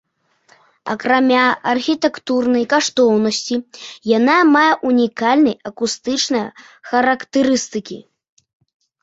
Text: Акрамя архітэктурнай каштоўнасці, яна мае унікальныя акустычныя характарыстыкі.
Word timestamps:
Акрамя 0.93 1.41
архітэктурнай 1.73 2.65
каштоўнасці, 2.73 3.55
яна 4.17 4.37
мае 4.55 4.65
унікальныя 4.93 5.57
акустычныя 5.73 6.47
характарыстыкі. 6.89 7.97